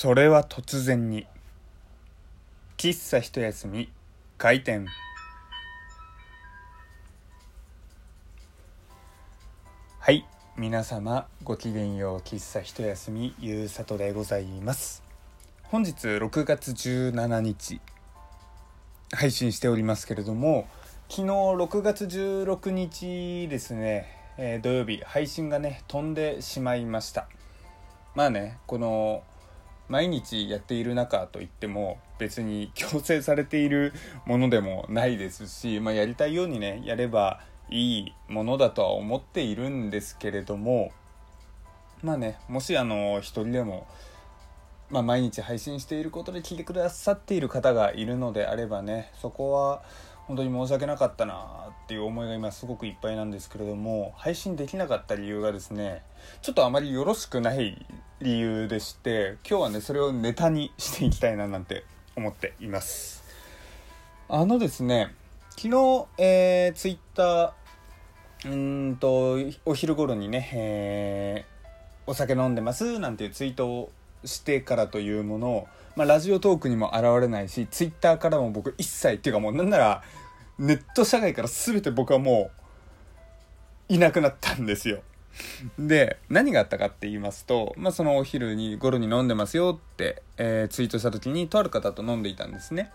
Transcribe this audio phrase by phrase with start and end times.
[0.00, 1.26] それは突然に。
[2.76, 3.90] 喫茶一休み。
[4.36, 4.86] 開店。
[9.98, 10.24] はい。
[10.56, 12.18] 皆様ごきげんよう。
[12.20, 13.34] 喫茶一休み。
[13.40, 15.02] ゆうさとでございます。
[15.64, 17.80] 本日6月17日。
[19.12, 20.68] 配信しておりますけれども
[21.08, 25.02] 昨日6月16日ですね、えー土曜日。
[25.04, 27.26] 配信がね飛んでしまいました。
[28.14, 29.24] まあねこの
[29.88, 33.92] 毎日やっている中といっても別に強制されている
[34.26, 37.40] ものでもないですし、まあ、やりたいようにねやれば
[37.70, 40.92] いいものだとは思っているんですけれども
[42.02, 43.86] まあねもしあの一人でも、
[44.90, 49.82] まあ、毎日配信していることで聞いてくださっている方がいるのであればねそこは
[50.28, 51.34] 本当に申し訳なかったな
[51.84, 56.02] っていう思いが今すごくいっぱいなんですけれども配信できなかった理由がですね
[56.42, 57.84] ちょっとあまりよろしくない
[58.20, 63.24] 理由でして今日はねそれをネタにしていきたいななんて思っています。
[64.28, 65.14] あのですね
[65.50, 67.52] 昨日、えー、ツイッター
[68.44, 71.58] うーんとお昼頃にね、えー
[72.08, 73.92] お酒飲んでますなんていうツイートを
[74.24, 80.02] してからというものを、まあ、ラジオトークにも現れないしツイッターからも僕一切っていうかもうなんなら
[80.58, 82.50] ネット社会から全て僕はも
[83.88, 85.02] ういなくなったんですよ。
[85.78, 92.90] で何があったかって言いますと、まあ、そのお昼に頃に飲んでますよって、えーツイートした時にとある方と飲んでいたんですね。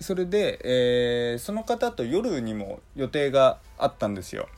[0.00, 4.48] それで、えーその方と夜にも予定があったんですよ。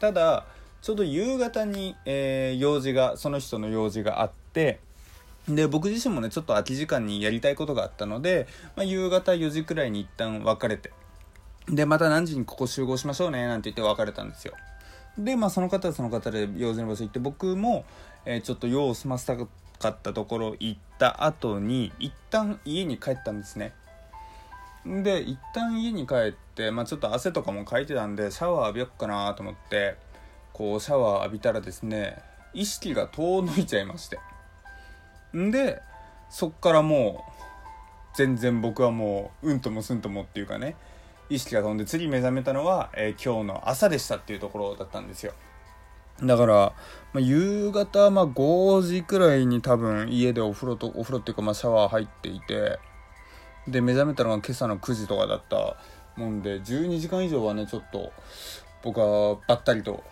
[0.00, 0.46] ただ
[0.80, 4.80] ちょうど夕方に、えー用事がその人の用事があって
[5.46, 8.46] で僕自身もねちょっと空き時間にやりたいことがあったので、
[8.76, 10.90] まあ、夕方4時くらいに一旦別れて。
[11.68, 14.54] でまた何時にここ集合しましょうねなんて言って別れたんですよ。
[15.18, 17.84] でまあその方はその方で用事の場所行って僕も、
[18.24, 23.72] えーちょっと用を済ませたかったところ行った後に一旦家に帰ったんですね。
[24.84, 29.96] で一旦家に帰って、まあ、ちょっと汗とかもかいてたんでシャワー浴びよっかなと思って
[30.52, 32.18] こうシャワー浴びたらですね
[32.52, 34.18] 意識が遠のいちゃいまして。
[35.36, 35.80] んで
[36.30, 40.76] そっからもう全然僕はもううんともすんともっていうかね
[41.30, 45.32] 意識が飛んで次目覚めたのは、えー今日の朝でしたっていうところだったんですよ。
[46.22, 46.74] だから、ま
[47.16, 52.78] あ、夕方、まあ、5時くらいに多分家でお風呂とお風呂っていうか、まあ、シャワー入っていて
[53.66, 55.76] で目覚めたのが今朝の9時とかだった
[56.16, 58.12] もんで12時間以上はねちょっと
[58.82, 60.04] 僕はばったりと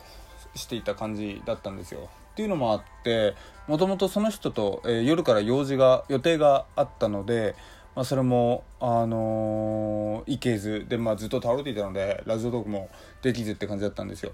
[0.55, 2.09] していた感じだったんですよ。
[2.33, 3.34] っていうのもあって
[3.69, 7.55] もともとその人と、えー夜から用事が予定があったので、
[7.94, 12.88] まあ、それも、あのー行けずで、まあ、ずっと倒れていたのでラジオトークも
[13.22, 14.32] できずって感じだったんですよ。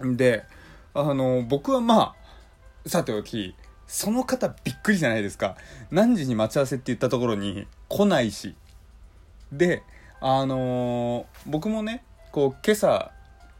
[0.00, 0.44] で、
[0.94, 2.14] あのー僕はま
[2.84, 3.54] あさておき
[3.86, 5.56] その方びっくりじゃないですか。
[5.90, 8.54] 何時に待ち合わせって言ったところに来ないし。
[9.50, 9.82] で
[10.20, 13.10] あのー僕もねこう今朝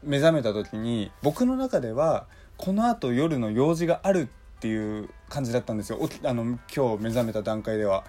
[0.03, 2.27] 目覚めた時に僕の中では
[2.57, 5.99] このあと夜の用事があるっていう感じだったんですよ。
[6.23, 6.43] あの
[6.73, 8.03] 今日目覚めた段階では。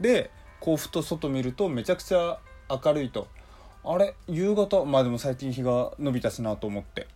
[0.00, 2.38] でこうふと外見るとめちゃくちゃ
[2.70, 3.26] 明るいと。
[3.82, 4.14] あれ？
[4.28, 4.84] 夕方？
[4.84, 7.06] まあでも最近日が伸びたしなと思って。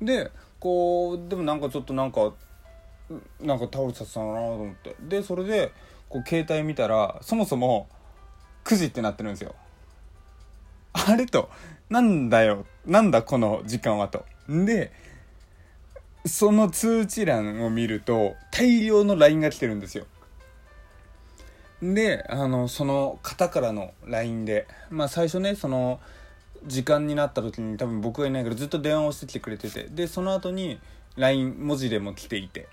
[0.00, 0.30] で
[0.60, 2.32] こうでもなんかちょっとなんか
[3.40, 4.94] なんか倒れちゃったなと思って。
[5.00, 5.72] でそれで
[6.08, 7.88] こう携帯見たらそもそも
[8.64, 9.54] 9時ってなってるんですよ。
[10.92, 11.50] あれと
[11.90, 12.64] なんだよ？
[12.86, 14.24] なんだこの時間はと。
[14.48, 14.92] で
[16.26, 20.06] その通知欄を見ると大量の LINE が来てるんですよ。
[21.82, 26.00] であのその方からの LINE でまあ最初ねその
[26.66, 30.80] 時間になった時に多分僕がいないからずっと電話をしてきてくれててでその後に
[31.16, 32.68] LINE 文字でも来ていて。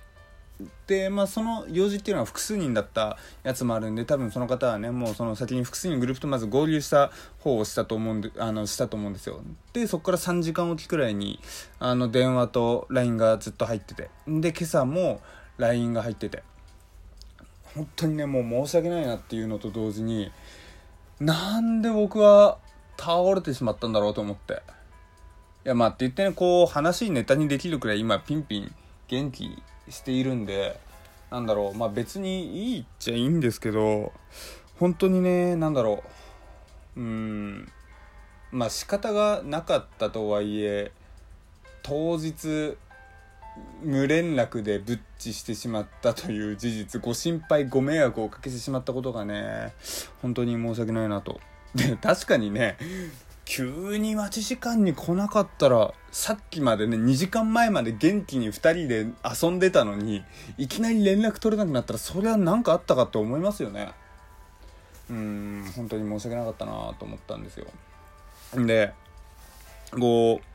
[0.88, 9.42] でまあその用事っていうのは複数人だったやつもあるんで多分その方はねもうその先に複数人グループとまず合流した方をしたと思うんであのしたと思うんですよ。
[9.74, 11.42] でそこから3時間おきくらいに
[11.80, 14.10] あの電話と LINE がずっと入ってて。
[14.28, 15.20] で今朝も
[15.58, 16.44] LINE が入ってて。
[17.76, 20.32] 本当にねもう申し訳ないなっていうのと同時に
[21.20, 22.58] なんで僕は
[22.98, 24.64] 倒れてしまったんだろうと思って。
[25.66, 28.72] いやまあって言ってねこう話ネタにできるくらい今ピンピン
[29.08, 30.80] 元気しているんで
[31.32, 34.14] なんだろうまあ別にいいっちゃいいんですけど
[34.80, 36.04] 本当にねなんだろ
[36.96, 37.72] ううーん
[38.52, 40.92] まあ仕方がなかったとはいえ
[41.82, 42.78] 当日
[43.84, 49.74] 無連絡でブッチしてしまったという事実ご心配ご迷惑をおかけしてしまったことがね
[50.22, 51.40] 本当に申し訳ないなと。
[51.76, 52.78] で確かにね
[53.44, 60.24] 急に待ち時間に来なかったらさっきまでね2時間前まで元気に2人で遊んでたのに
[60.58, 63.92] いきなり連絡取れなくなったらそれは何かあったかって思いますよね。
[65.10, 67.68] うん本当に申し訳なかったなと思ったんですよ。
[68.56, 68.94] で
[69.92, 70.55] こう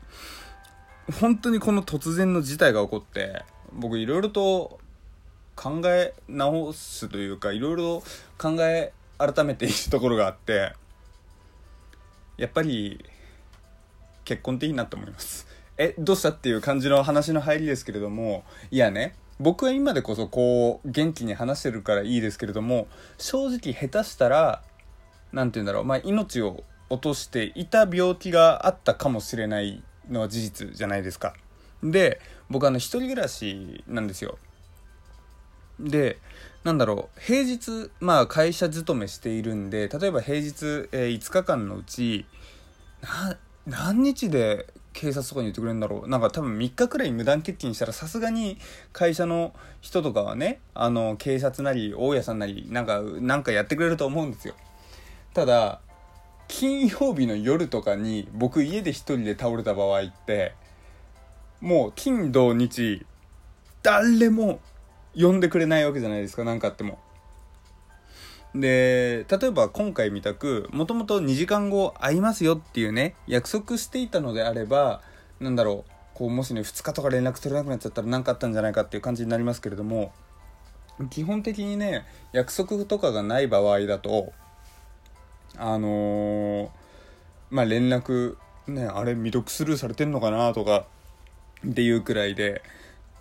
[1.19, 3.43] 本当にこの突然の事態が起こって
[3.73, 4.79] 僕いろいろと
[5.55, 8.03] 考え直すというかいろいろ
[8.37, 10.73] 考え改めているところがあって
[12.37, 13.03] やっぱり
[14.25, 15.47] 結婚っていいなと思います。
[15.77, 22.87] えどうしたっていう感じの話の入りですけれどもいやね僕は今でこそこう元気に話してるからいいですけれども
[23.17, 24.61] 正直下手したら
[25.31, 31.33] 何て言うんだろうまあ命を落としていた病気があったかもしれないのは事実じゃないですか。
[31.83, 32.19] で
[32.49, 34.37] 僕あの一人暮らしなんですよ。
[35.79, 36.19] で
[36.63, 42.25] なんだろう平日まあ会社勤めしているんで例えば平日、えー、5日間のうち
[43.65, 46.09] 何日で警察とかに言ってくれるんだろう。
[46.09, 48.57] なんか多分3日くらい無断欠勤したらさすがに
[48.91, 54.53] 会社の人とかはねあの警察なり大家さんなりなんかなんかやってくれると思うんですよ。
[55.33, 55.79] ただ
[56.51, 60.53] 金曜日の夜とかに僕家で一人で倒れた場合って
[61.61, 63.05] もう金土日
[63.81, 64.59] 誰も
[65.15, 66.99] 呼んでくれないわけじゃないですか何かあっても。
[68.53, 75.01] で例えば今回みたくもともと2時間後会いますよっていうね約束していたのであれば
[75.39, 80.11] なんだろうこうもしね2日とか連絡取れなくなっちゃったら何かあったんじゃないかっていう感じになりますけれども
[81.11, 84.33] 基本的にね約束とかがない場合だと
[85.57, 86.69] あのー、
[87.49, 88.37] まあ連絡
[88.67, 90.85] ねあれ未読スルーされてんのかなとか
[91.67, 92.61] っていうくらいで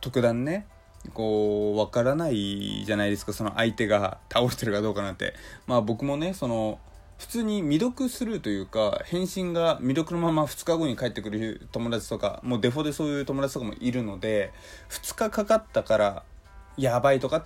[0.00, 0.66] 特段ね
[1.14, 5.34] こうわからないじゃないですかその相手が倒れてるかどうかなんて。
[5.66, 6.78] まあ僕もねその
[7.18, 14.52] 普通に未読するというか返信が未読のまま2日後に帰ってくる友達とかもうデフォでそういう友達とかもいるので
[14.88, 16.22] 2日かかったから
[16.78, 17.44] やばいとか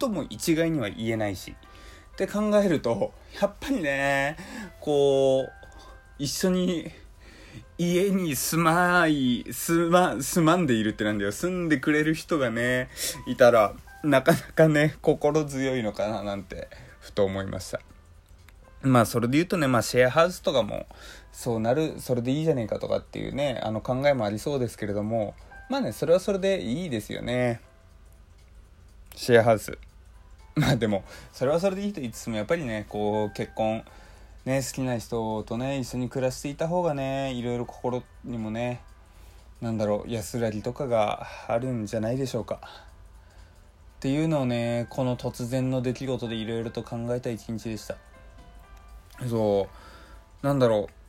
[0.00, 1.54] とも一概には言えないし。
[2.14, 4.36] って考えるとやっぱりね
[4.80, 5.50] こう
[6.18, 6.90] 一緒に
[7.76, 11.32] 家に住まい、住ま、住まんでいるってなんだよ。
[11.32, 12.88] 住んでくれる人がね、
[13.26, 13.74] いたら、
[14.04, 16.68] なかなかね、心強いのかななんて、
[17.00, 17.80] ふと思いました。
[18.82, 20.86] まあ、それで言うとね、まあ、シェアハウスとかも、
[21.32, 25.34] そうなる、それでいいじゃねえかとかっていうね、あの考えもありそうですけれども、
[25.68, 27.60] まあね、それはそれでいいですよね。
[29.16, 29.76] シェアハウス。
[30.60, 33.84] まあでも、それはそれでいいと言いつつも、やっぱりね、こう、結婚、
[34.44, 38.82] ね、好きな人とね一緒に暮らしていた方がねいろいろ心にもね
[39.62, 42.60] なんだろう安らぎとかがあるんじゃないでしょうか。
[42.62, 47.96] っていうのをねこの突然の出来事でいろいろと考えた一日でした。
[49.26, 49.68] そ
[50.42, 51.03] うなんだろう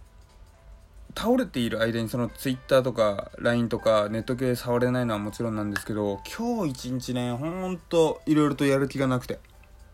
[1.16, 9.40] 倒れている間にその Twitter とか LINE とかネット系触れないのはもちろんなんですけど今日一日ねほんといろいろとやる気がなくて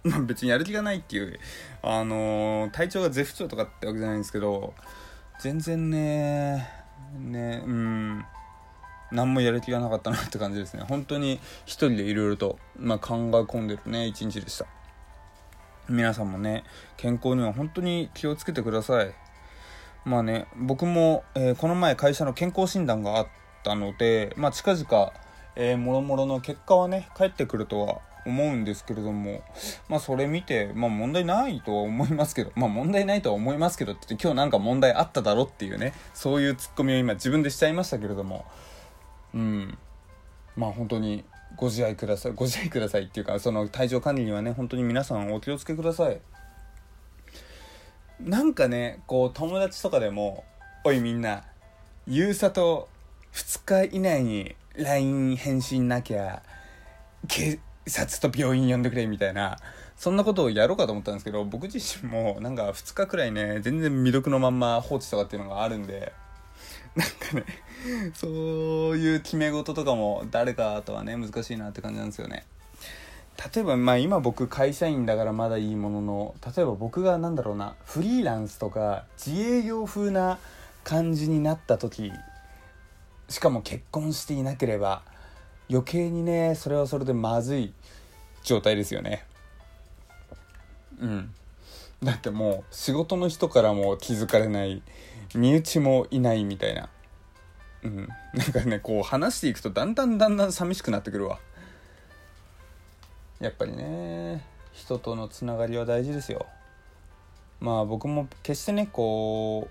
[0.26, 1.40] 別にやる気がないっていう、
[1.84, 4.74] あのー、体調が絶不調とかってわけじゃないんですけど、
[5.40, 6.68] 全然ね、
[7.20, 8.26] ね、うん、
[9.12, 10.84] 何もやる気がなかったなって感じですね。
[10.88, 14.66] 本当に一人でいろいろと、まあ、考え込んでるね、一日でした。
[15.88, 16.64] 皆さんもね、
[16.98, 19.14] 健康には本当に気をつけてください。
[20.06, 23.27] まあね、僕も、えー、この前会社の健康診断があっ
[23.63, 25.13] たので、まあ、近々、
[25.56, 29.44] えー、もろもろの結果はね、返ってくるとは思うんですけれども、
[29.89, 38.46] まあそれ見て、まあ問題ないとは思いますけど、まあ問題ないとは思いますけどって今日なんか問題あっただろっていうね、そういうツッコミを今自分でしちゃいましたけれども、
[39.34, 39.77] うん、
[40.55, 41.24] まあ本当に
[41.55, 46.20] ご自愛ください、ご自愛くださいっていうか、その体調管理にはね、本当に皆さんお気をつけください。
[48.25, 50.44] なんかね、こう友達とかでも、
[50.84, 51.44] おいみんな、
[52.08, 52.88] ゆうさと
[53.34, 56.42] 2日以内に LINE 返信なきゃ、
[57.28, 59.58] けさっと病院呼んでくれみたいな
[59.96, 66.13] そんなことをやろうかと思ったんですけど僕自身もなんか2日くらいね全然未読のまんま放置とかっていうのがあるんで
[66.96, 67.46] なんかね
[68.13, 68.32] そう
[68.98, 72.46] いう決め事とかも誰かとはね難しいなって感じなんですよね。
[73.53, 80.38] 例えばまあ今僕会社員だからまだいいものの例えば僕が何だろうなフリーランスとか自営業風な
[80.83, 82.12] 感じになった時
[83.29, 85.01] しかも結婚していなければ
[85.69, 87.74] 余計にねそれはそれでまずい
[88.43, 89.24] 状態ですよね。
[91.00, 91.33] うん。
[92.03, 94.81] だってもう仕事の人からも気づかれない
[95.33, 96.89] 身内もいないみたいな。
[97.83, 98.10] うん。
[98.33, 101.39] なんかねこう話していくとだんだんだんだん寂しくなってくるわ。
[103.41, 106.45] やっぱりね人とのつながりは大事ですよ。
[107.60, 109.67] まあ僕も決してねこ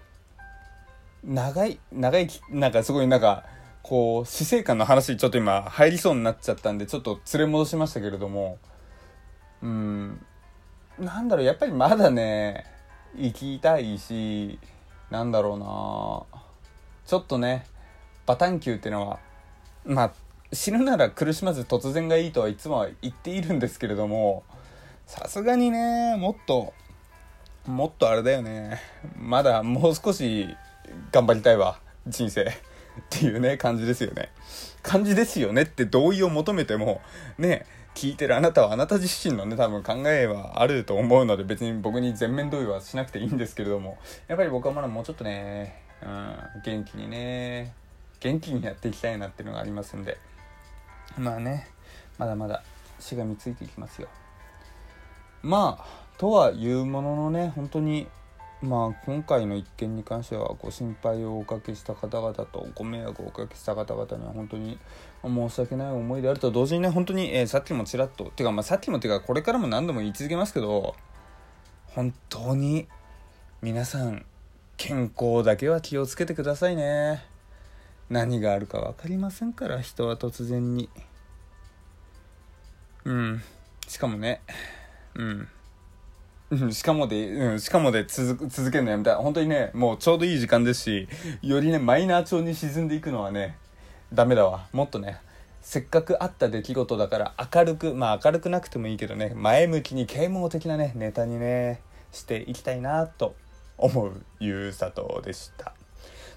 [1.25, 3.45] う長い長いなんかすごいなんか
[3.83, 8.59] こう死生観の話ちょっと今入りそうになっちゃったんでちょっと連れ戻しましたけれども。
[9.63, 10.27] うん。
[10.99, 12.67] なんだろうやっぱりまだね
[13.17, 14.59] 生きたいし
[15.11, 16.41] なんだろうな。
[17.07, 17.67] ちょっとね
[18.27, 19.19] バタンキューっていうのは
[19.85, 20.13] まあ
[20.53, 24.43] 死ぬなら苦しまず突然がいいとはいつもは言っているんですけれども
[25.07, 26.73] さすがにねもっと
[27.67, 28.81] もっとあれだよね。
[29.17, 30.49] まだもう少し
[31.13, 31.79] 頑張りたいわ。
[32.07, 32.43] 人生。
[32.43, 32.47] っ
[33.09, 34.31] ていうね感じですよね。
[34.83, 35.63] 感じですよね。
[35.63, 37.01] って同意を求めても
[37.39, 47.75] ね聞いてるあなたはあなた自身のね多分考えはあると思うので別に僕に全面同意はしなくていいんですけれどもやっぱり僕はまだもうちょっとね、うん、元気にね
[48.21, 50.19] 元気にやっていきたいなっていうのがありますんで
[51.19, 51.69] まあね
[52.19, 52.63] まだまだ
[52.99, 54.09] しがみついていきますよ。
[55.43, 58.07] まあとはいうもののね本当に
[58.63, 64.79] まあ今回の一件に関してはご心配をおかけした方々とご迷惑をおかけした方々には本当に
[65.25, 70.95] 申し訳ない思いであると同時にね本当に、えー、さっきもちらっとてかまあさっきもてかこれからも何度も言い続けますけど
[71.87, 72.87] 本当に
[73.63, 74.27] 皆さん
[74.77, 77.30] 健康だけは気をつけてくださいね。
[78.11, 80.91] 何があるか分かりませんから人は突然に。
[83.05, 83.43] うん。
[83.87, 84.43] しかもね。
[85.15, 85.49] うん。
[86.73, 89.17] しかもで、うん、しかもで続続けるのやめた。
[89.17, 91.09] 本当にね、もうちょうどいい時間ですし、
[91.41, 93.57] よりね、マイナー調に沈んでいくのはね、
[94.13, 94.67] ダメだわ。
[94.73, 95.21] もっとね、
[95.63, 103.37] せっかくあった出来事だから明るく、まあ明るくなくてもいいけどね、前向きに啓蒙的なね、ネタにね、していきたいなと
[103.79, 105.75] 思うゆうさとでした。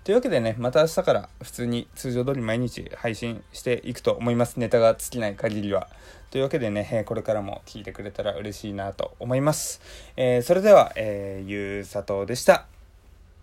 [0.04, 4.58] というわけでね、また明日から普通に通常通り毎日配信していくと思います。
[4.58, 5.88] ネタが尽きない限りは。
[6.30, 9.80] というわけでね、これからも聞いてくれたら嬉しいなと思います。
[10.18, 12.66] えー、それでは、えー、ゆうさとでした。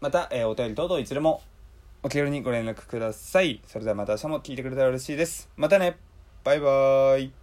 [0.02, 1.40] また、えー、お便り等々いつでも
[2.02, 3.62] お気軽にご連絡ください。
[3.66, 5.48] それではまた明日も聞いてくれたら嬉しいです。
[5.56, 5.96] またね
[6.44, 7.39] バイバーイ